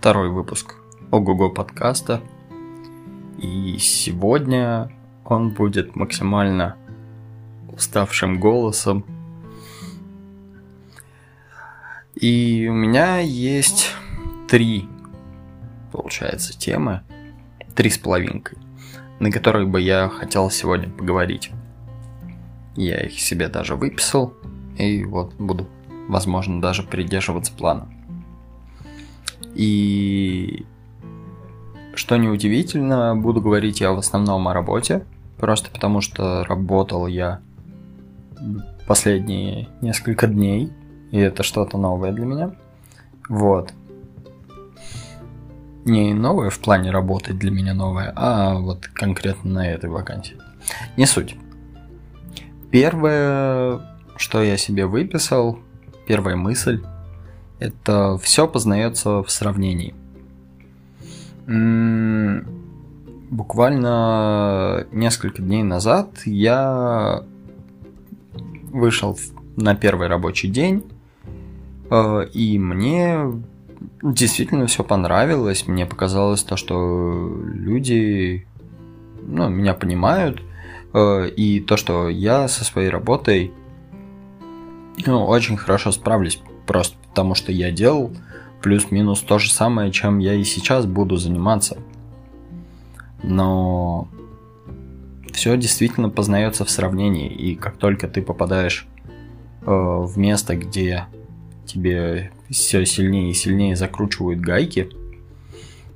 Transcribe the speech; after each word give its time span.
Второй 0.00 0.30
выпуск 0.30 0.76
Ого-го 1.10 1.50
подкаста. 1.50 2.22
И 3.36 3.76
сегодня 3.76 4.90
он 5.26 5.50
будет 5.50 5.94
максимально 5.94 6.78
уставшим 7.70 8.40
голосом. 8.40 9.04
И 12.14 12.66
у 12.66 12.72
меня 12.72 13.18
есть 13.18 13.94
три, 14.48 14.88
получается, 15.92 16.58
темы, 16.58 17.02
три 17.74 17.90
с 17.90 17.98
половинкой, 17.98 18.56
на 19.18 19.30
которые 19.30 19.66
бы 19.66 19.82
я 19.82 20.08
хотел 20.08 20.48
сегодня 20.50 20.88
поговорить. 20.88 21.50
Я 22.74 23.02
их 23.02 23.20
себе 23.20 23.48
даже 23.48 23.76
выписал, 23.76 24.32
и 24.78 25.04
вот 25.04 25.34
буду 25.34 25.68
возможно, 26.08 26.62
даже 26.62 26.84
придерживаться 26.84 27.52
плана. 27.52 27.86
И 29.54 30.64
что 31.94 32.16
неудивительно, 32.16 33.16
буду 33.16 33.40
говорить 33.40 33.80
я 33.80 33.92
в 33.92 33.98
основном 33.98 34.46
о 34.48 34.54
работе, 34.54 35.04
просто 35.38 35.70
потому 35.70 36.00
что 36.00 36.44
работал 36.44 37.06
я 37.06 37.40
последние 38.86 39.68
несколько 39.80 40.26
дней, 40.26 40.72
и 41.10 41.18
это 41.18 41.42
что-то 41.42 41.78
новое 41.78 42.12
для 42.12 42.24
меня. 42.24 42.54
Вот. 43.28 43.72
Не 45.84 46.14
новое 46.14 46.50
в 46.50 46.58
плане 46.58 46.90
работы 46.90 47.32
для 47.32 47.50
меня 47.50 47.74
новое, 47.74 48.12
а 48.14 48.54
вот 48.54 48.86
конкретно 48.86 49.50
на 49.50 49.68
этой 49.68 49.90
вакансии. 49.90 50.36
Не 50.96 51.06
суть. 51.06 51.36
Первое, 52.70 53.80
что 54.16 54.42
я 54.42 54.56
себе 54.56 54.86
выписал, 54.86 55.58
первая 56.06 56.36
мысль– 56.36 56.82
это 57.60 58.18
все 58.18 58.48
познается 58.48 59.22
в 59.22 59.30
сравнении. 59.30 59.94
Буквально 63.30 64.86
несколько 64.90 65.42
дней 65.42 65.62
назад 65.62 66.22
я 66.24 67.22
вышел 68.72 69.16
на 69.56 69.74
первый 69.76 70.08
рабочий 70.08 70.48
день, 70.48 70.84
э, 71.90 72.26
и 72.32 72.58
мне 72.58 73.42
действительно 74.02 74.66
все 74.66 74.82
понравилось. 74.82 75.68
Мне 75.68 75.86
показалось 75.86 76.42
то, 76.42 76.56
что 76.56 77.32
люди 77.52 78.46
ну, 79.22 79.48
меня 79.48 79.74
понимают, 79.74 80.42
э, 80.92 81.28
и 81.28 81.60
то, 81.60 81.76
что 81.76 82.08
я 82.08 82.48
со 82.48 82.64
своей 82.64 82.88
работой 82.90 83.52
ну, 85.06 85.24
очень 85.24 85.56
хорошо 85.56 85.92
справлюсь, 85.92 86.40
просто 86.66 86.96
потому 87.10 87.34
что 87.34 87.52
я 87.52 87.70
делал 87.70 88.12
плюс-минус 88.62 89.20
то 89.20 89.38
же 89.38 89.50
самое, 89.52 89.90
чем 89.90 90.18
я 90.18 90.34
и 90.34 90.44
сейчас 90.44 90.86
буду 90.86 91.16
заниматься. 91.16 91.78
Но 93.22 94.08
все 95.32 95.56
действительно 95.56 96.08
познается 96.08 96.64
в 96.64 96.70
сравнении, 96.70 97.28
и 97.28 97.54
как 97.54 97.76
только 97.76 98.08
ты 98.08 98.22
попадаешь 98.22 98.86
э, 99.62 99.66
в 99.66 100.16
место, 100.16 100.56
где 100.56 101.06
тебе 101.66 102.30
все 102.50 102.84
сильнее 102.86 103.30
и 103.30 103.34
сильнее 103.34 103.76
закручивают 103.76 104.40
гайки, 104.40 104.88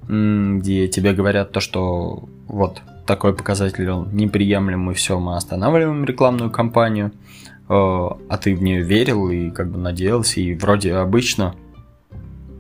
где 0.07 0.87
тебе 0.89 1.13
говорят 1.13 1.53
то, 1.53 1.61
что 1.61 2.29
вот 2.47 2.83
такой 3.07 3.35
показатель 3.35 3.89
он 3.89 4.15
неприемлемый, 4.15 4.95
все, 4.95 5.19
мы 5.19 5.37
останавливаем 5.37 6.05
рекламную 6.05 6.51
кампанию– 6.51 7.13
а 7.69 8.39
ты 8.39 8.55
в 8.55 8.63
нее 8.63 8.83
верил 8.83 9.29
и 9.31 9.51
как 9.51 9.71
бы 9.71 9.79
надеялся, 9.79 10.41
и 10.41 10.55
вроде 10.55 10.95
обычно 10.95 11.55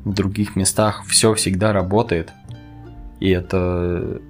в 0.04 0.12
других 0.12 0.56
местах 0.56 1.04
все 1.06 1.34
всегда 1.34 1.72
работает, 1.72 2.32
и 3.20 3.30
это 3.30 4.20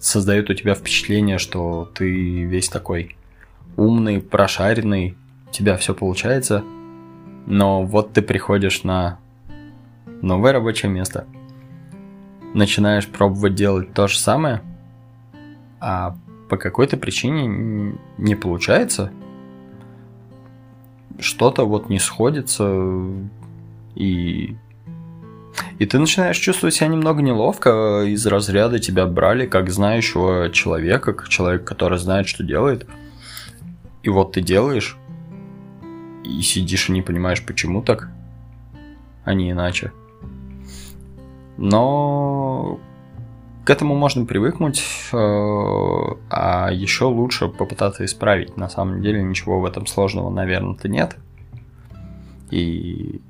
создает 0.00 0.50
у 0.50 0.54
тебя 0.54 0.74
впечатление, 0.74 1.38
что 1.38 1.90
ты 1.94 2.44
весь 2.44 2.68
такой 2.68 3.16
умный, 3.76 4.20
прошаренный, 4.20 5.16
у 5.48 5.52
тебя 5.52 5.76
все 5.76 5.94
получается, 5.94 6.62
но 7.46 7.82
вот 7.82 8.12
ты 8.12 8.22
приходишь 8.22 8.84
на 8.84 9.18
новое 10.22 10.52
рабочее 10.52 10.90
место, 10.90 11.26
начинаешь 12.54 13.06
пробовать 13.06 13.54
делать 13.54 13.92
то 13.94 14.06
же 14.06 14.18
самое, 14.18 14.60
а 15.80 16.16
по 16.50 16.56
какой-то 16.56 16.96
причине 16.96 17.96
не 18.18 18.34
получается. 18.34 19.12
Что-то 21.18 21.64
вот 21.64 21.88
не 21.88 21.98
сходится, 21.98 22.66
и... 23.94 24.56
И 25.78 25.86
ты 25.86 25.98
начинаешь 25.98 26.38
чувствовать 26.38 26.74
себя 26.74 26.88
немного 26.88 27.22
неловко, 27.22 28.02
из 28.04 28.26
разряда 28.26 28.78
тебя 28.78 29.06
брали 29.06 29.46
как 29.46 29.70
знающего 29.70 30.50
человека, 30.50 31.12
как 31.12 31.28
человека, 31.28 31.64
который 31.64 31.98
знает, 31.98 32.28
что 32.28 32.44
делает. 32.44 32.86
И 34.02 34.08
вот 34.08 34.32
ты 34.32 34.40
делаешь, 34.40 34.96
и 36.24 36.42
сидишь 36.42 36.88
и 36.88 36.92
не 36.92 37.02
понимаешь, 37.02 37.44
почему 37.44 37.82
так, 37.82 38.10
а 39.24 39.34
не 39.34 39.50
иначе. 39.50 39.92
Но 41.56 42.80
к 43.70 43.72
этому 43.72 43.94
можно 43.94 44.26
привыкнуть, 44.26 44.82
э, 45.12 45.16
а 45.16 46.70
еще 46.72 47.04
лучше 47.04 47.46
попытаться 47.46 48.04
исправить. 48.04 48.56
На 48.56 48.68
самом 48.68 49.00
деле 49.00 49.22
ничего 49.22 49.60
в 49.60 49.64
этом 49.64 49.86
сложного, 49.86 50.28
наверное-то 50.28 50.88
нет. 50.88 51.14
И 52.50 53.20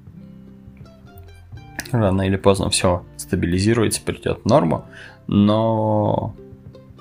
рано 1.92 2.22
или 2.22 2.36
поздно 2.36 2.70
все 2.70 3.04
стабилизируется, 3.18 4.00
придет 4.00 4.40
в 4.42 4.48
норму. 4.48 4.86
Но 5.26 6.34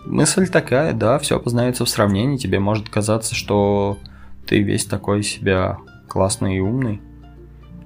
мысль 0.05 0.49
такая, 0.49 0.91
да, 0.91 1.17
все 1.17 1.39
познается 1.39 1.85
в 1.85 1.89
сравнении. 1.89 2.35
Тебе 2.35 2.59
может 2.59 2.89
казаться, 2.89 3.35
что 3.35 3.97
ты 4.47 4.61
весь 4.61 4.83
такой 4.83 5.23
себя 5.23 5.77
классный 6.09 6.57
и 6.57 6.59
умный. 6.59 7.01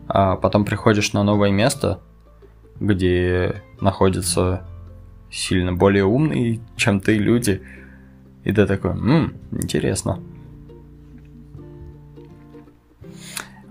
А 0.08 0.36
потом 0.36 0.66
приходишь 0.66 1.14
на 1.14 1.24
новое 1.24 1.52
место, 1.52 2.00
где 2.80 3.62
находится 3.80 4.66
сильно 5.34 5.74
более 5.74 6.06
умные, 6.06 6.60
чем 6.76 7.00
ты 7.00 7.18
люди. 7.18 7.62
И 8.44 8.52
ты 8.54 8.68
такой, 8.68 8.92
м 8.92 9.34
интересно. 9.52 10.20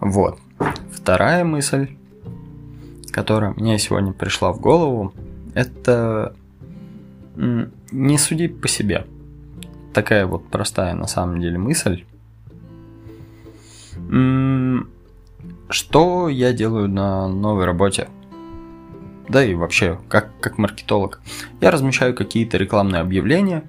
Вот. 0.00 0.40
Вторая 0.90 1.44
мысль, 1.44 1.96
которая 3.12 3.52
мне 3.52 3.78
сегодня 3.78 4.12
пришла 4.12 4.52
в 4.52 4.60
голову, 4.60 5.14
это 5.54 6.34
не 7.36 8.18
суди 8.18 8.48
по 8.48 8.66
себе. 8.66 9.06
Такая 9.94 10.26
вот 10.26 10.48
простая 10.48 10.94
на 10.94 11.06
самом 11.06 11.40
деле 11.40 11.58
мысль. 11.58 12.04
Что 15.68 16.28
я 16.28 16.52
делаю 16.52 16.88
на 16.88 17.28
новой 17.28 17.66
работе? 17.66 18.08
Да 19.32 19.44
и 19.44 19.54
вообще 19.54 19.98
как, 20.09 20.38
как 20.41 20.59
маркетолог. 20.59 21.20
Я 21.60 21.70
размещаю 21.70 22.15
какие-то 22.15 22.59
рекламные 22.59 23.00
объявления 23.00 23.65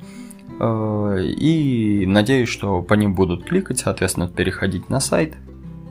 э, 0.59 1.19
и 1.23 2.05
надеюсь, 2.05 2.49
что 2.49 2.81
по 2.81 2.93
ним 2.95 3.15
будут 3.15 3.45
кликать, 3.45 3.79
соответственно, 3.79 4.27
переходить 4.27 4.89
на 4.89 4.99
сайт 4.99 5.35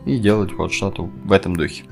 и 0.05 0.19
делать 0.19 0.53
вот 0.53 0.73
что-то 0.73 1.05
в 1.25 1.33
этом 1.33 1.57
духе. 1.57 1.85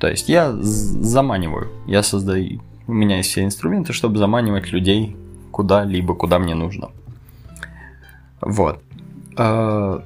То 0.00 0.08
есть 0.08 0.28
я 0.28 0.52
заманиваю, 0.52 1.68
я 1.86 2.02
создаю, 2.02 2.60
у 2.86 2.92
меня 2.92 3.18
есть 3.18 3.30
все 3.30 3.44
инструменты, 3.44 3.92
чтобы 3.92 4.18
заманивать 4.18 4.72
людей 4.72 5.16
куда-либо, 5.52 6.14
куда 6.14 6.38
мне 6.38 6.54
нужно. 6.54 6.90
Вот. 8.40 8.82
Э, 9.36 10.00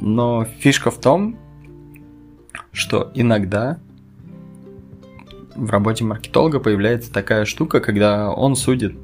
но 0.00 0.46
фишка 0.58 0.90
в 0.90 0.98
том, 0.98 1.36
что 2.72 3.10
иногда 3.14 3.78
в 5.54 5.70
работе 5.70 6.04
маркетолога 6.04 6.60
появляется 6.60 7.12
такая 7.12 7.44
штука, 7.44 7.80
когда 7.80 8.30
он 8.30 8.56
судит 8.56 8.96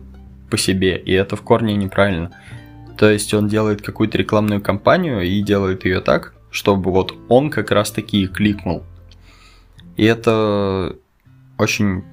по 0.51 0.57
себе, 0.57 0.97
и 0.97 1.13
это 1.13 1.37
в 1.37 1.43
корне 1.43 1.75
неправильно. 1.75 2.31
То 2.97 3.11
есть 3.11 3.33
он 3.35 3.49
делает 3.49 3.83
какую-то 3.83 4.19
рекламную 4.19 4.61
кампанию 4.61 5.23
и 5.23 5.41
делает 5.41 5.85
ее 5.85 6.01
так, 6.01 6.35
чтобы 6.51 6.91
вот 6.91 7.15
он 7.29 7.51
как 7.51 7.71
раз 7.71 7.91
таки 7.91 8.27
кликнул. 8.27 8.83
И 9.97 10.05
это 10.05 10.97
очень 11.59 12.05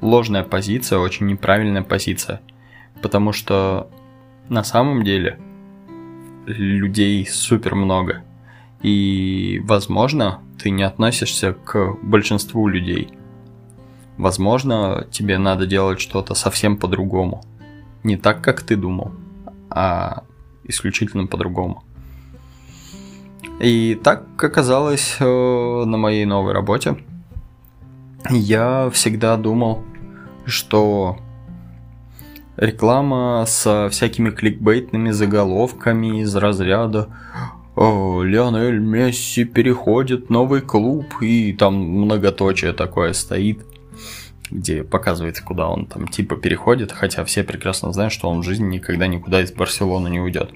ложная 0.00 0.44
позиция, 0.44 0.98
очень 0.98 1.26
неправильная 1.26 1.82
позиция. 1.82 2.40
Потому 3.02 3.32
что 3.32 3.90
на 4.48 4.64
самом 4.64 5.04
деле 5.04 5.38
людей 6.46 7.26
супер 7.26 7.74
много. 7.74 8.22
И, 8.82 9.60
возможно, 9.64 10.40
ты 10.58 10.70
не 10.70 10.82
относишься 10.82 11.52
к 11.52 11.96
большинству 12.02 12.68
людей. 12.68 13.08
Возможно, 14.18 15.06
тебе 15.12 15.38
надо 15.38 15.66
делать 15.66 16.00
что-то 16.00 16.34
совсем 16.34 16.76
по-другому. 16.76 17.42
Не 18.02 18.16
так, 18.16 18.42
как 18.42 18.62
ты 18.62 18.76
думал, 18.76 19.12
а 19.70 20.24
исключительно 20.64 21.26
по-другому. 21.26 21.84
И 23.60 23.98
так 24.02 24.24
оказалось 24.42 25.16
э, 25.20 25.24
на 25.24 25.96
моей 25.96 26.24
новой 26.24 26.52
работе. 26.52 26.96
Я 28.28 28.90
всегда 28.92 29.36
думал, 29.36 29.84
что 30.44 31.18
реклама 32.56 33.44
со 33.46 33.88
всякими 33.88 34.30
кликбейтными 34.30 35.10
заголовками 35.10 36.22
из 36.22 36.34
разряда 36.34 37.08
о, 37.76 38.24
Лионель 38.24 38.80
Месси 38.80 39.44
переходит 39.44 40.30
новый 40.30 40.60
клуб, 40.60 41.22
и 41.22 41.52
там 41.52 41.74
многоточие 41.76 42.72
такое 42.72 43.12
стоит, 43.12 43.64
где 44.50 44.82
показывается, 44.84 45.42
куда 45.44 45.68
он 45.68 45.86
там 45.86 46.08
типа 46.08 46.36
переходит, 46.36 46.92
хотя 46.92 47.24
все 47.24 47.44
прекрасно 47.44 47.92
знают, 47.92 48.12
что 48.12 48.28
он 48.28 48.40
в 48.40 48.44
жизни 48.44 48.76
никогда 48.76 49.06
никуда 49.06 49.42
из 49.42 49.52
Барселоны 49.52 50.08
не 50.08 50.20
уйдет. 50.20 50.50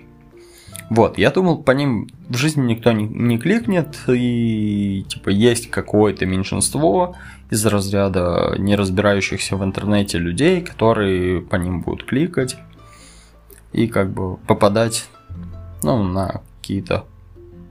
Вот, 0.91 1.17
я 1.17 1.31
думал, 1.31 1.63
по 1.63 1.71
ним 1.71 2.09
в 2.29 2.37
жизни 2.37 2.67
никто 2.67 2.93
не, 2.93 3.05
не 3.05 3.39
кликнет, 3.39 3.97
и 4.09 5.07
типа 5.09 5.31
есть 5.31 5.71
какое-то 5.71 6.27
меньшинство 6.27 7.17
из 7.51 7.65
разряда 7.65 8.57
не 8.59 8.77
разбирающихся 8.77 9.57
в 9.57 9.65
интернете 9.65 10.19
людей, 10.19 10.61
которые 10.61 11.41
по 11.41 11.57
ним 11.57 11.81
будут 11.81 12.05
кликать 12.05 12.57
и 13.73 13.87
как 13.87 14.13
бы 14.13 14.37
попадать 14.37 15.07
ну, 15.83 16.03
на 16.03 16.43
какие-то 16.61 17.07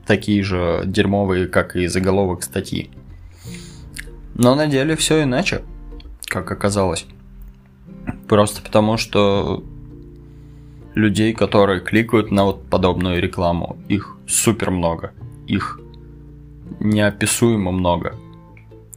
такие 0.06 0.42
же 0.42 0.82
дерьмовые, 0.84 1.46
как 1.46 1.76
и 1.76 1.86
заголовок 1.86 2.42
статьи. 2.42 2.90
Но 4.34 4.54
на 4.54 4.66
деле 4.66 4.96
все 4.96 5.22
иначе, 5.22 5.62
как 6.32 6.50
оказалось. 6.50 7.06
Просто 8.28 8.62
потому, 8.62 8.96
что 8.96 9.62
людей, 10.94 11.32
которые 11.32 11.80
кликают 11.80 12.30
на 12.30 12.44
вот 12.44 12.64
подобную 12.68 13.20
рекламу, 13.20 13.76
их 13.88 14.16
супер 14.26 14.70
много. 14.70 15.12
Их 15.46 15.80
неописуемо 16.80 17.70
много. 17.70 18.16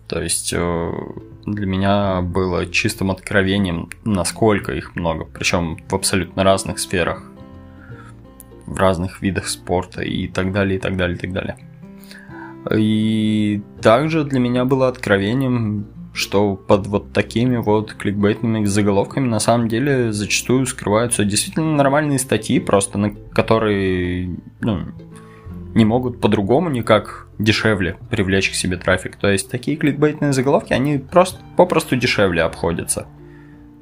То 0.07 0.21
есть 0.21 0.53
э, 0.55 0.91
для 1.45 1.65
меня 1.65 2.21
было 2.21 2.65
чистым 2.65 3.11
откровением, 3.11 3.89
насколько 4.03 4.73
их 4.73 4.95
много. 4.95 5.25
Причем 5.25 5.77
в 5.89 5.95
абсолютно 5.95 6.43
разных 6.43 6.79
сферах 6.79 7.31
в 8.65 8.79
разных 8.79 9.21
видах 9.21 9.47
спорта 9.47 10.01
и 10.01 10.27
так 10.27 10.51
далее, 10.51 10.77
и 10.77 10.79
так 10.79 10.97
далее, 10.97 11.17
и 11.17 11.19
так 11.19 11.33
далее. 11.33 11.57
И 12.75 13.61
также 13.81 14.23
для 14.23 14.39
меня 14.39 14.65
было 14.65 14.87
откровением, 14.87 15.85
что 16.15 16.55
под 16.55 16.87
вот 16.87 17.11
такими 17.11 17.57
вот 17.57 17.93
кликбейтными 17.93 18.63
заголовками 18.65 19.27
на 19.27 19.39
самом 19.39 19.67
деле 19.67 20.13
зачастую 20.13 20.65
скрываются 20.65 21.25
действительно 21.25 21.75
нормальные 21.75 22.19
статьи, 22.19 22.59
просто 22.59 22.97
на 22.97 23.11
которые 23.11 24.37
ну, 24.61 24.79
не 25.73 25.83
могут 25.83 26.21
по-другому 26.21 26.69
никак 26.69 27.27
дешевле 27.37 27.97
привлечь 28.09 28.49
к 28.49 28.55
себе 28.55 28.77
трафик. 28.77 29.17
То 29.17 29.29
есть 29.29 29.51
такие 29.51 29.75
кликбейтные 29.75 30.31
заголовки, 30.31 30.71
они 30.71 30.99
просто 30.99 31.41
попросту 31.57 31.97
дешевле 31.97 32.43
обходятся. 32.43 33.07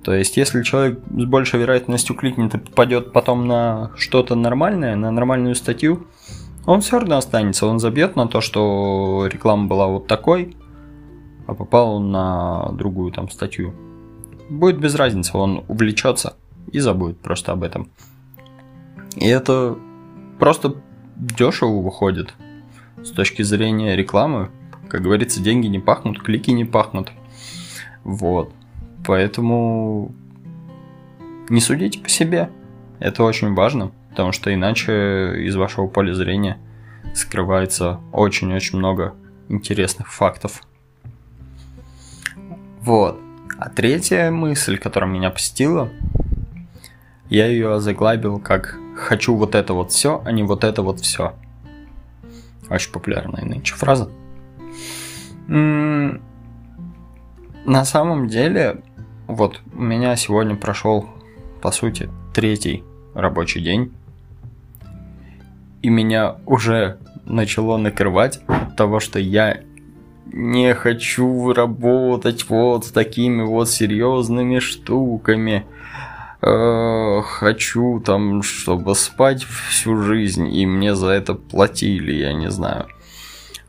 То 0.04 0.14
есть, 0.14 0.36
если 0.36 0.64
человек 0.64 1.00
с 1.00 1.26
большей 1.26 1.60
вероятностью 1.60 2.16
кликнет 2.16 2.56
и 2.56 2.58
попадет 2.58 3.14
потом 3.14 3.48
на 3.48 3.92
что-то 3.96 4.36
нормальное, 4.36 4.96
на 4.96 5.12
нормальную 5.12 5.56
статью, 5.56 6.08
он 6.66 6.82
все 6.82 7.00
равно 7.00 7.18
останется. 7.18 7.68
Он 7.68 7.80
забьет 7.80 8.16
на 8.16 8.28
то, 8.28 8.42
что 8.42 9.30
реклама 9.32 9.68
была 9.68 9.88
вот 9.88 10.08
такой, 10.08 10.58
а 11.48 11.54
попал 11.54 12.00
на 12.00 12.72
другую 12.74 13.12
там 13.12 13.30
статью. 13.30 13.74
Будет 14.50 14.80
без 14.80 14.96
разницы, 14.96 15.38
он 15.38 15.64
увлечется 15.68 16.36
и 16.72 16.80
забудет 16.80 17.20
просто 17.20 17.52
об 17.52 17.64
этом. 17.64 17.90
И 19.16 19.28
это 19.28 19.78
просто 20.40 20.76
дешево 21.16 21.82
выходит 21.82 22.34
с 23.04 23.12
точки 23.12 23.42
зрения 23.42 23.96
рекламы. 23.96 24.50
Как 24.90 25.02
говорится, 25.02 25.42
деньги 25.42 25.68
не 25.68 25.80
пахнут, 25.80 26.22
клики 26.22 26.52
не 26.52 26.66
пахнут. 26.66 27.12
Вот. 28.04 28.52
Поэтому 29.06 30.14
не 31.50 31.62
судите 31.62 32.00
по 32.00 32.10
себе. 32.10 32.50
Это 33.00 33.24
очень 33.24 33.54
важно, 33.54 33.92
потому 34.10 34.32
что 34.32 34.54
иначе 34.54 35.44
из 35.46 35.56
вашего 35.56 35.88
поля 35.88 36.14
зрения 36.14 36.58
скрывается 37.14 38.00
очень-очень 38.12 38.78
много 38.78 39.14
интересных 39.50 40.12
фактов. 40.12 40.62
Вот. 42.86 43.18
А 43.58 43.70
третья 43.70 44.30
мысль, 44.30 44.78
которая 44.78 45.10
меня 45.10 45.30
посетила, 45.30 45.90
я 47.30 47.48
ее 47.48 47.74
озаглавил 47.74 48.40
как 48.40 48.78
«хочу 48.98 49.36
вот 49.36 49.56
это 49.56 49.74
вот 49.74 49.92
все, 49.92 50.22
а 50.26 50.32
не 50.34 50.44
вот 50.44 50.66
это 50.66 50.82
вот 50.82 51.00
все». 51.00 51.34
Очень 52.70 52.92
популярная 52.92 53.46
нынче 53.46 53.76
фраза. 53.76 54.10
На 55.48 56.20
самом 57.86 58.28
деле, 58.28 58.82
вот, 59.28 59.62
у 59.74 59.82
меня 59.82 60.16
сегодня 60.18 60.56
прошел, 60.56 61.08
по 61.62 61.72
сути, 61.72 62.10
третий 62.34 62.84
рабочий 63.14 63.62
день. 63.62 63.94
И 65.82 65.90
меня 65.90 66.36
уже 66.46 66.98
начало 67.26 67.78
накрывать 67.78 68.42
от 68.48 68.76
того, 68.76 69.00
что 69.00 69.20
я 69.20 69.62
не 70.26 70.74
хочу 70.74 71.54
работать 71.54 72.50
вот 72.50 72.86
с 72.86 72.92
такими 72.92 73.44
вот 73.44 73.70
серьезными 73.70 74.60
штуками. 74.60 75.66
Э, 76.42 77.22
хочу 77.24 78.00
там, 78.00 78.44
чтобы 78.44 78.96
спать 78.96 79.44
всю 79.44 80.02
жизнь, 80.02 80.54
и 80.54 80.66
мне 80.66 80.96
за 80.96 81.10
это 81.10 81.36
платили, 81.36 82.14
я 82.14 82.34
не 82.34 82.50
знаю. 82.50 82.88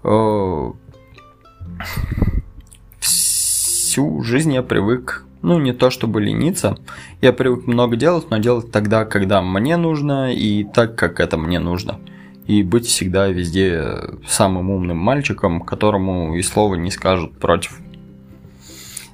Э, 0.02 0.72
всю 2.98 4.22
жизнь 4.22 4.52
я 4.52 4.62
привык 4.62 5.24
ну, 5.44 5.60
не 5.60 5.74
то 5.74 5.90
чтобы 5.90 6.22
лениться. 6.22 6.76
Я 7.20 7.34
привык 7.34 7.66
много 7.66 7.96
делать, 7.96 8.30
но 8.30 8.38
делать 8.38 8.72
тогда, 8.72 9.04
когда 9.04 9.42
мне 9.42 9.76
нужно, 9.76 10.32
и 10.32 10.64
так, 10.64 10.96
как 10.96 11.20
это 11.20 11.36
мне 11.36 11.58
нужно. 11.58 12.00
И 12.46 12.62
быть 12.62 12.86
всегда 12.86 13.28
везде 13.28 13.82
самым 14.26 14.70
умным 14.70 14.98
мальчиком, 14.98 15.60
которому 15.60 16.36
и 16.36 16.42
слова 16.42 16.74
не 16.74 16.90
скажут 16.90 17.38
против. 17.38 17.78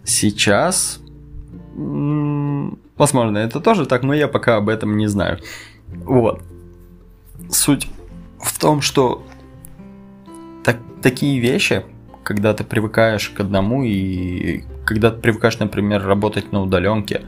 Сейчас, 0.03 1.01
возможно, 1.77 3.39
это 3.39 3.61
тоже 3.61 3.87
так, 3.87 4.03
но 4.03 4.15
я 4.15 4.27
пока 4.27 4.57
об 4.57 4.69
этом 4.69 4.97
не 4.97 5.07
знаю. 5.07 5.39
Вот. 5.89 6.43
Суть 7.51 7.89
в 8.41 8.59
том, 8.59 8.81
что 8.81 9.25
так, 10.65 10.79
такие 11.01 11.39
вещи, 11.41 11.85
когда 12.25 12.53
ты 12.53 12.65
привыкаешь 12.65 13.31
к 13.31 13.41
одному 13.41 13.85
и 13.85 14.65
когда 14.85 15.11
ты 15.11 15.21
привыкаешь, 15.21 15.59
например, 15.59 16.05
работать 16.05 16.51
на 16.53 16.63
удаленке 16.63 17.25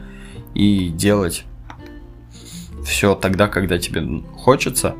и 0.53 0.89
делать 0.89 1.45
все 2.83 3.15
тогда, 3.15 3.47
когда 3.47 3.77
тебе 3.77 4.23
хочется, 4.35 4.95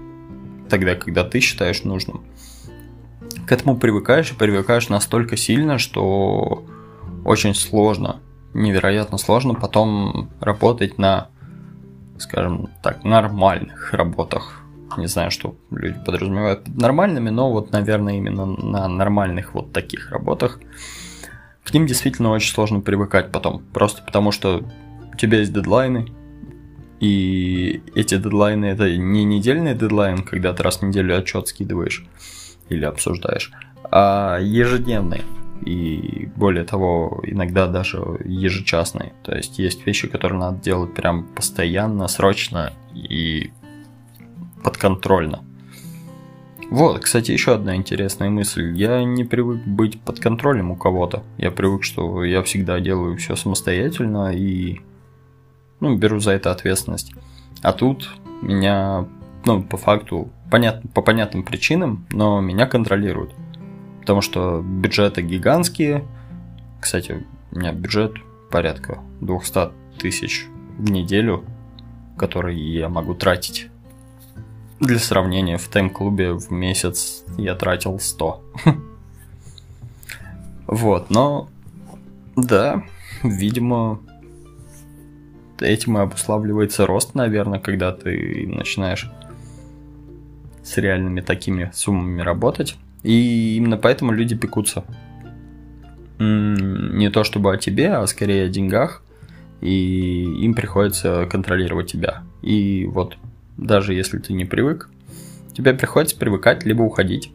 тогда, 0.74 0.96
когда 0.96 1.24
ты 1.24 1.40
считаешь 1.40 1.84
нужным, 1.84 2.24
к 3.46 3.52
этому 3.52 3.78
привыкаешь 3.78 4.32
и 4.32 4.36
привыкаешь 4.36 4.90
настолько 4.90 5.38
сильно, 5.38 5.78
что 5.78 6.66
очень 7.24 7.54
сложно, 7.54 8.22
невероятно 8.56 9.20
сложно 9.20 9.54
потом 9.54 10.32
работать 10.40 10.98
на, 10.98 11.28
скажем 12.18 12.70
так, 12.82 13.04
нормальных 13.04 13.94
работах. 13.94 14.64
Не 14.98 15.06
знаю, 15.06 15.30
что 15.30 15.56
люди 15.70 16.00
подразумевают 16.04 16.64
под 16.64 16.76
нормальными, 16.76 17.30
но 17.30 17.52
вот, 17.52 17.72
наверное, 17.72 18.16
именно 18.16 18.48
на 18.48 18.88
нормальных 18.88 19.54
вот 19.54 19.72
таких 19.74 20.10
работах– 20.10 20.60
к 21.64 21.74
ним 21.74 21.86
действительно 21.86 22.32
очень 22.32 22.54
сложно 22.54 22.82
привыкать 22.82 23.32
потом. 23.32 23.64
Просто 23.74 24.04
потому 24.04 24.32
что 24.32 24.64
у 25.14 25.18
тебя 25.18 25.40
есть 25.40 25.54
дедлайны, 25.54 26.08
и 27.04 27.84
эти 27.96 28.16
дедлайны 28.16 28.64
это 28.64 28.90
не 28.96 29.26
недельный 29.26 29.76
дедлайн, 29.76 30.24
когда 30.24 30.54
ты 30.54 30.64
раз 30.64 30.78
в 30.78 30.84
неделю 30.84 31.18
отчет 31.18 31.50
скидываешь 31.50 32.06
или 32.70 32.86
обсуждаешь, 32.86 33.52
а 33.92 34.40
ежедневные. 34.40 35.24
И 35.66 36.30
более 36.38 36.64
того, 36.64 37.20
иногда 37.24 37.68
даже 37.68 37.98
ежечасные. 38.24 39.12
То 39.24 39.36
есть 39.36 39.60
есть 39.60 39.86
вещи, 39.86 40.08
которые 40.08 40.40
надо 40.40 40.62
делать 40.62 40.94
прям 40.94 41.26
постоянно, 41.26 42.08
срочно 42.08 42.72
и 42.94 43.52
подконтрольно. 44.64 45.44
Вот, 46.72 47.02
кстати, 47.02 47.32
еще 47.32 47.56
одна 47.56 47.76
интересная 47.76 48.30
мысль. 48.30 48.72
Я 48.78 49.04
не 49.04 49.26
привык 49.26 49.62
быть 49.66 50.00
под 50.00 50.22
контролем 50.22 50.72
у 50.72 50.78
кого-то. 50.78 51.22
Я 51.38 51.52
привык, 51.52 51.84
что 51.84 52.24
я 52.24 52.42
всегда 52.44 52.80
делаю 52.80 53.18
все 53.18 53.36
самостоятельно 53.36 54.34
и 54.34 54.80
ну, 55.84 55.98
беру 55.98 56.20
за 56.20 56.32
это 56.32 56.50
ответственность. 56.50 57.14
А 57.62 57.74
тут 57.74 58.10
меня, 58.42 59.06
ну, 59.46 59.62
по 59.62 59.76
факту, 59.76 60.30
понятно, 60.50 60.90
по 60.94 61.02
понятным 61.02 61.44
причинам, 61.44 62.06
но 62.10 62.40
меня 62.40 62.68
контролируют. 62.68 63.36
Потому 64.00 64.22
что 64.22 64.62
бюджеты 64.62 65.22
гигантские. 65.22 66.06
Кстати, 66.80 67.26
у 67.52 67.60
меня 67.60 67.74
бюджет 67.74 68.14
порядка 68.50 69.00
200 69.20 69.72
тысяч 70.00 70.48
в 70.78 70.90
неделю, 70.90 71.44
который 72.18 72.58
я 72.58 72.88
могу 72.88 73.14
тратить 73.14 73.68
Для 74.80 75.00
сравнения, 75.00 75.58
в 75.58 75.68
тайм-клубе 75.68 76.32
в 76.32 76.50
месяц 76.50 77.26
я 77.38 77.56
тратил 77.56 78.00
100. 78.00 78.42
Вот, 80.66 81.10
но 81.10 81.50
да, 82.38 82.84
видимо, 83.22 84.00
этим 85.64 85.98
и 85.98 86.02
обуславливается 86.02 86.86
рост, 86.86 87.16
наверное, 87.16 87.60
когда 87.60 87.92
ты 87.92 88.46
начинаешь 88.48 89.10
с 90.64 90.78
реальными 90.78 91.22
такими 91.22 91.72
суммами 91.74 92.22
работать. 92.22 92.76
И 93.04 93.56
именно 93.58 93.78
поэтому 93.78 94.12
люди 94.12 94.36
пекутся. 94.36 94.84
Не 96.20 97.10
то 97.10 97.24
чтобы 97.24 97.54
о 97.54 97.58
тебе, 97.58 97.94
а 97.94 98.08
скорее 98.08 98.46
о 98.46 98.50
деньгах. 98.50 99.04
И 99.62 100.24
им 100.44 100.54
приходится 100.54 101.26
контролировать 101.30 101.92
тебя. 101.92 102.24
И 102.42 102.86
вот 102.86 103.18
даже 103.58 103.94
если 103.94 104.20
ты 104.20 104.34
не 104.34 104.46
привык, 104.46 104.90
тебе 105.54 105.74
приходится 105.74 106.18
привыкать, 106.18 106.66
либо 106.66 106.82
уходить. 106.82 107.32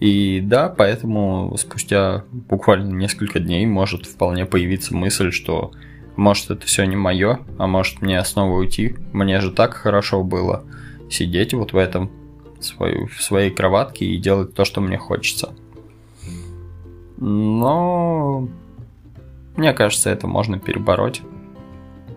И 0.00 0.40
да, 0.40 0.68
поэтому 0.68 1.56
спустя 1.58 2.24
буквально 2.30 2.94
несколько 2.94 3.40
дней 3.40 3.64
может 3.66 4.04
вполне 4.06 4.44
появиться 4.44 4.94
мысль, 4.94 5.32
что 5.32 5.72
может 6.16 6.50
это 6.50 6.66
все 6.66 6.84
не 6.84 6.96
мое, 6.96 7.40
а 7.58 7.66
может 7.66 8.02
мне 8.02 8.24
снова 8.24 8.58
уйти. 8.58 8.96
Мне 9.12 9.40
же 9.40 9.50
так 9.50 9.74
хорошо 9.74 10.22
было 10.22 10.64
сидеть 11.10 11.54
вот 11.54 11.72
в 11.72 11.76
этом 11.76 12.10
свою, 12.60 13.06
в 13.06 13.22
своей 13.22 13.50
кроватке 13.50 14.06
и 14.06 14.18
делать 14.18 14.54
то, 14.54 14.64
что 14.64 14.80
мне 14.80 14.98
хочется. 14.98 15.54
Но 17.18 18.48
мне 19.56 19.72
кажется, 19.72 20.10
это 20.10 20.26
можно 20.26 20.58
перебороть. 20.58 21.22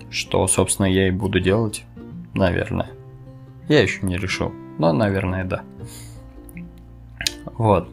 Что, 0.09 0.47
собственно, 0.47 0.87
я 0.87 1.07
и 1.07 1.11
буду 1.11 1.39
делать, 1.39 1.83
наверное. 2.33 2.89
Я 3.67 3.81
еще 3.81 4.05
не 4.05 4.17
решил, 4.17 4.51
но, 4.79 4.91
наверное, 4.91 5.43
да. 5.43 5.61
Вот. 7.45 7.89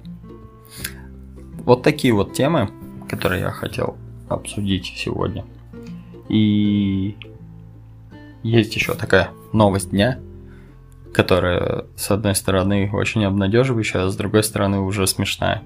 Вот 1.59 1.83
такие 1.83 2.15
вот 2.15 2.33
темы, 2.33 2.71
которые 3.09 3.43
я 3.43 3.51
хотел 3.51 3.97
обсудить 4.29 4.95
сегодня. 4.97 5.45
И 6.29 7.17
есть 8.43 8.75
еще 8.75 8.95
такая 8.95 9.31
новость 9.53 9.91
дня, 9.91 10.19
которая, 11.13 11.87
с 11.97 12.11
одной 12.11 12.35
стороны, 12.35 12.91
очень 12.93 13.25
обнадеживающая, 13.25 14.05
а 14.05 14.09
с 14.09 14.17
другой 14.17 14.45
стороны, 14.45 14.81
уже 14.81 15.07
смешная. 15.07 15.63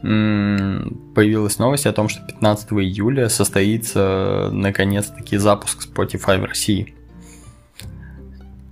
Появилась 0.00 1.58
новость 1.58 1.86
о 1.86 1.92
том, 1.92 2.08
что 2.08 2.24
15 2.24 2.72
июля 2.74 3.28
состоится 3.28 4.50
наконец-таки 4.52 5.36
запуск 5.36 5.88
Spotify 5.88 6.40
в 6.40 6.44
России. 6.44 6.94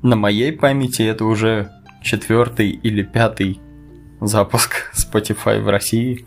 На 0.02 0.14
моей 0.14 0.52
памяти 0.52 1.02
это 1.02 1.24
уже 1.24 1.72
четвертый 2.02 2.70
или 2.70 3.02
пятый 3.02 3.60
запуск 4.20 4.92
Spotify 4.94 5.60
в 5.60 5.68
России. 5.68 6.26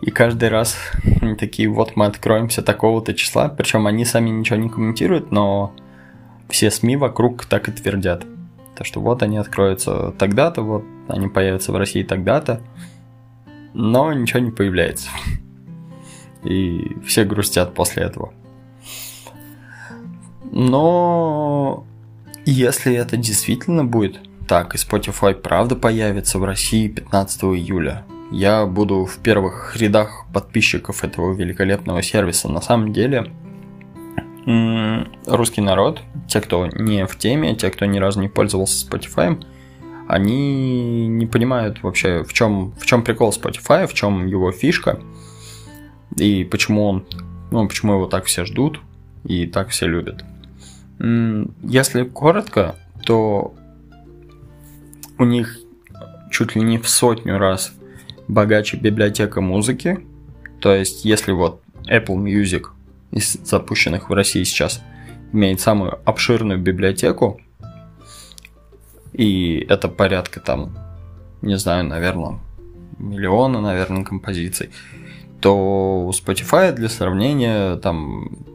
И 0.00 0.10
каждый 0.10 0.48
раз 0.48 0.76
они 1.20 1.34
такие, 1.34 1.68
вот 1.68 1.96
мы 1.96 2.06
откроемся 2.06 2.62
такого-то 2.62 3.14
числа, 3.14 3.48
причем 3.48 3.86
они 3.86 4.04
сами 4.04 4.30
ничего 4.30 4.56
не 4.56 4.68
комментируют, 4.68 5.32
но 5.32 5.72
все 6.48 6.70
СМИ 6.70 6.96
вокруг 6.96 7.44
так 7.46 7.68
и 7.68 7.72
твердят. 7.72 8.24
То, 8.76 8.84
что 8.84 9.00
вот 9.00 9.22
они 9.22 9.38
откроются 9.38 10.12
тогда-то, 10.18 10.62
вот 10.62 10.84
они 11.08 11.28
появятся 11.28 11.72
в 11.72 11.76
России 11.76 12.04
тогда-то, 12.04 12.60
но 13.74 14.12
ничего 14.12 14.38
не 14.38 14.52
появляется. 14.52 15.08
И 16.44 16.96
все 17.04 17.24
грустят 17.24 17.74
после 17.74 18.04
этого. 18.04 18.32
Но 20.52 21.84
если 22.46 22.94
это 22.94 23.16
действительно 23.16 23.84
будет 23.84 24.20
так, 24.46 24.74
и 24.74 24.78
Spotify 24.78 25.34
правда 25.34 25.76
появится 25.76 26.38
в 26.38 26.44
России 26.44 26.88
15 26.88 27.44
июля. 27.44 28.04
Я 28.30 28.66
буду 28.66 29.04
в 29.06 29.18
первых 29.18 29.76
рядах 29.76 30.26
подписчиков 30.32 31.02
этого 31.02 31.34
великолепного 31.34 32.02
сервиса. 32.02 32.48
На 32.48 32.60
самом 32.60 32.92
деле, 32.92 33.32
русский 35.26 35.60
народ, 35.60 36.02
те, 36.28 36.40
кто 36.40 36.66
не 36.66 37.06
в 37.06 37.16
теме, 37.16 37.54
те, 37.54 37.70
кто 37.70 37.86
ни 37.86 37.98
разу 37.98 38.20
не 38.20 38.28
пользовался 38.28 38.86
Spotify, 38.86 39.42
они 40.08 41.06
не 41.08 41.26
понимают 41.26 41.82
вообще, 41.82 42.22
в 42.22 42.32
чем, 42.32 42.72
в 42.72 42.86
чем 42.86 43.02
прикол 43.02 43.30
Spotify, 43.30 43.86
в 43.86 43.94
чем 43.94 44.26
его 44.26 44.52
фишка, 44.52 45.00
и 46.16 46.44
почему 46.44 46.86
он, 46.86 47.06
ну, 47.50 47.66
почему 47.68 47.94
его 47.94 48.06
так 48.06 48.24
все 48.24 48.44
ждут 48.44 48.80
и 49.24 49.46
так 49.46 49.68
все 49.68 49.86
любят. 49.86 50.24
Если 50.98 52.04
коротко, 52.04 52.76
то 53.04 53.54
у 55.18 55.24
них 55.24 55.58
чуть 56.30 56.56
ли 56.56 56.62
не 56.62 56.78
в 56.78 56.88
сотню 56.88 57.38
раз 57.38 57.74
богаче 58.28 58.76
библиотека 58.76 59.40
музыки. 59.40 60.06
То 60.60 60.74
есть, 60.74 61.04
если 61.04 61.32
вот 61.32 61.62
Apple 61.90 62.16
Music 62.16 62.66
из 63.10 63.32
запущенных 63.44 64.10
в 64.10 64.12
России 64.12 64.44
сейчас 64.44 64.82
имеет 65.32 65.60
самую 65.60 65.98
обширную 66.04 66.58
библиотеку, 66.58 67.40
и 69.12 69.66
это 69.68 69.88
порядка 69.88 70.40
там, 70.40 70.76
не 71.42 71.56
знаю, 71.56 71.84
наверное, 71.84 72.38
миллиона, 72.98 73.60
наверное, 73.60 74.04
композиций, 74.04 74.70
то 75.40 76.06
у 76.06 76.10
Spotify 76.10 76.72
для 76.72 76.88
сравнения 76.88 77.76
там 77.76 78.46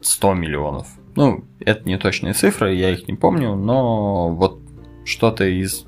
100 0.00 0.34
миллионов. 0.34 0.88
Ну, 1.14 1.44
это 1.60 1.88
не 1.88 1.98
точные 1.98 2.34
цифры, 2.34 2.74
я 2.74 2.90
их 2.90 3.06
не 3.06 3.14
помню, 3.14 3.54
но 3.54 4.28
вот 4.30 4.60
что-то 5.04 5.44
из 5.44 5.84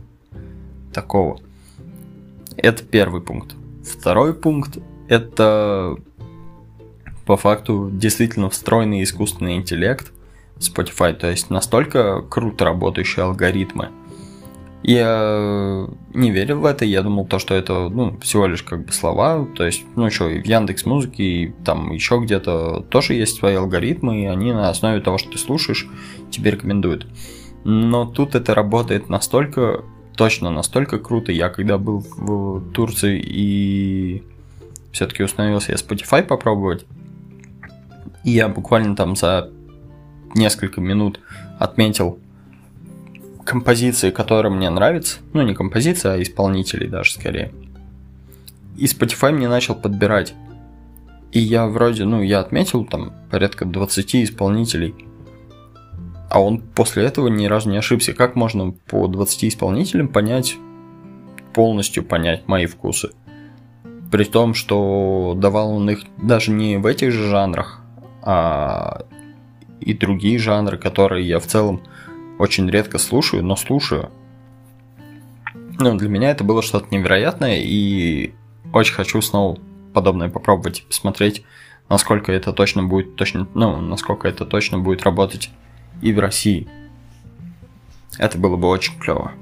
такого. 0.92 1.40
Это 2.56 2.84
первый 2.84 3.20
пункт. 3.20 3.54
Второй 3.84 4.34
пункт– 4.34 4.78
это 5.08 5.96
по 7.26 7.36
факту 7.36 7.90
действительно 7.92 8.50
встроенный 8.50 9.02
искусственный 9.02 9.56
интеллект 9.56 10.12
Spotify, 10.58 11.14
то 11.14 11.30
есть 11.30 11.50
настолько 11.50 12.22
круто 12.22 12.64
работающие 12.64 13.24
алгоритмы. 13.24 13.90
Я 14.82 15.88
не 16.12 16.30
верил 16.30 16.60
в 16.60 16.66
это, 16.66 16.84
я 16.84 17.00
думал 17.00 17.24
то, 17.26 17.38
что 17.38 17.54
это 17.54 17.88
ну, 17.88 18.18
всего 18.20 18.46
лишь 18.46 18.62
как 18.62 18.84
бы 18.84 18.92
слова, 18.92 19.46
то 19.56 19.64
есть, 19.64 19.82
ну 19.96 20.10
что, 20.10 20.28
и 20.28 20.42
в 20.42 20.46
Яндекс 20.46 20.84
Музыке, 20.84 21.22
и 21.22 21.54
там 21.64 21.90
еще 21.90 22.20
где-то 22.22 22.84
тоже 22.90 23.14
есть 23.14 23.36
свои 23.36 23.54
алгоритмы, 23.54 24.22
и 24.22 24.26
они 24.26 24.52
на 24.52 24.68
основе 24.68 25.00
того, 25.00 25.16
что 25.16 25.30
ты 25.30 25.38
слушаешь, 25.38 25.88
тебе 26.30 26.50
рекомендуют. 26.50 27.06
Но 27.64 28.04
тут 28.04 28.34
это 28.34 28.54
работает 28.54 29.08
настолько 29.08 29.84
точно 30.16 30.50
настолько 30.50 30.98
круто. 30.98 31.32
Я 31.32 31.48
когда 31.48 31.78
был 31.78 32.04
в 32.16 32.72
Турции 32.72 33.20
и 33.20 34.22
все-таки 34.92 35.22
установил 35.22 35.60
себе 35.60 35.74
Spotify 35.74 36.22
попробовать, 36.22 36.86
и 38.24 38.30
я 38.30 38.48
буквально 38.48 38.96
там 38.96 39.16
за 39.16 39.50
несколько 40.34 40.80
минут 40.80 41.20
отметил 41.58 42.18
композиции, 43.44 44.10
которые 44.10 44.52
мне 44.52 44.70
нравятся. 44.70 45.18
Ну, 45.32 45.42
не 45.42 45.54
композиция, 45.54 46.14
а 46.14 46.22
исполнителей 46.22 46.88
даже 46.88 47.12
скорее. 47.12 47.52
И 48.76 48.86
Spotify 48.86 49.32
мне 49.32 49.48
начал 49.48 49.74
подбирать. 49.74 50.34
И 51.32 51.40
я 51.40 51.66
вроде, 51.66 52.04
ну, 52.04 52.22
я 52.22 52.40
отметил 52.40 52.84
там 52.84 53.12
порядка 53.30 53.64
20 53.64 54.16
исполнителей– 54.16 54.94
а 56.30 56.40
он 56.40 56.60
после 56.60 57.04
этого 57.04 57.28
ни 57.28 57.46
разу 57.46 57.70
не 57.70 57.76
ошибся. 57.76 58.12
Как 58.12 58.34
можно 58.34 58.72
по 58.72 59.06
20 59.06 59.44
исполнителям 59.44 60.08
понять, 60.08 60.56
полностью 61.52 62.04
понять 62.04 62.48
мои 62.48 62.66
вкусы? 62.66 63.10
При 64.10 64.24
том, 64.24 64.54
что 64.54 65.34
давал 65.36 65.72
он 65.72 65.90
их 65.90 66.00
даже 66.22 66.50
не 66.50 66.76
в 66.76 66.86
этих 66.86 67.12
же 67.12 67.28
жанрах, 67.28 67.80
а 68.22 69.02
и 69.80 69.92
другие 69.92 70.38
жанры, 70.38 70.78
которые 70.78 71.26
я 71.26 71.38
в 71.38 71.46
целом 71.46 71.82
очень 72.38 72.68
редко 72.70 72.98
слушаю, 72.98 73.44
но 73.44 73.56
слушаю. 73.56 74.10
Ну, 75.78 75.96
для 75.96 76.08
меня 76.08 76.30
это 76.30 76.44
было 76.44 76.62
что-то 76.62 76.86
невероятное, 76.94 77.60
и 77.60 78.32
очень 78.72 78.94
хочу 78.94 79.20
снова 79.20 79.58
подобное 79.92 80.28
попробовать 80.28 80.84
посмотреть, 80.86 81.44
насколько 81.88 82.32
это 82.32 82.52
точно 82.52 82.84
будет 82.84 83.16
точно, 83.16 83.48
ну, 83.54 83.80
насколько 83.80 84.28
это 84.28 84.44
точно 84.44 84.78
будет 84.78 85.02
работать 85.02 85.50
и 86.04 86.12
в 86.12 86.20
России. 86.20 86.68
Это 88.18 88.38
было 88.38 88.56
бы 88.56 88.68
очень 88.68 88.96
клево. 89.00 89.32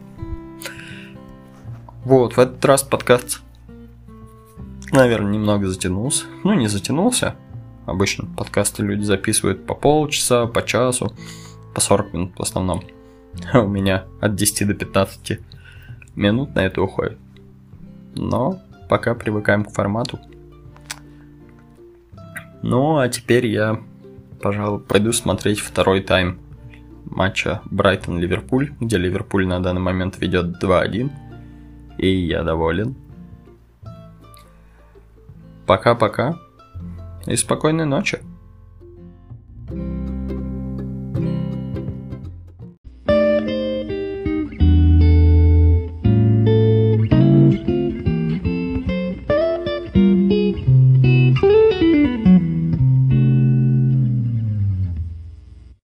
Вот, 2.04 2.36
в 2.36 2.38
этот 2.38 2.64
раз 2.64 2.84
подкаст, 2.84 3.42
наверное, 4.92 5.32
немного 5.32 5.66
затянулся. 5.68 6.24
Ну, 6.44 6.54
не 6.54 6.68
затянулся. 6.68 7.34
Обычно 7.84 8.28
подкасты 8.36 8.84
люди 8.84 9.02
записывают 9.02 9.66
по 9.66 9.74
полчаса, 9.74 10.46
по 10.46 10.64
часу, 10.64 11.12
по 11.74 11.80
40 11.80 12.12
минут 12.14 12.32
в 12.36 12.42
основном. 12.42 12.84
А 13.52 13.60
у 13.64 13.68
меня 13.68 14.04
от 14.20 14.36
10 14.36 14.68
до 14.68 14.74
15 14.74 15.40
минут 16.14 16.54
на 16.54 16.60
это 16.60 16.80
уходит. 16.80 17.18
Но 18.14 18.60
пока 18.88 19.14
привыкаем 19.14 19.64
к 19.64 19.72
формату. 19.72 20.20
Ну, 22.62 22.98
а 22.98 23.08
теперь 23.08 23.46
я, 23.48 23.80
пожалуй, 24.40 24.78
пойду 24.78 25.12
смотреть 25.12 25.58
второй 25.58 26.02
тайм 26.02 26.38
матча 27.16 27.60
Брайтон-Ливерпуль, 27.70 28.72
где 28.80 28.98
Ливерпуль 28.98 29.46
на 29.46 29.60
данный 29.60 29.80
момент 29.80 30.18
ведет 30.18 30.62
2-1. 30.62 31.10
И 31.98 32.08
я 32.08 32.42
доволен. 32.42 32.96
Пока-пока. 35.66 36.36
И 37.26 37.36
спокойной 37.36 37.86
ночи. 37.86 38.20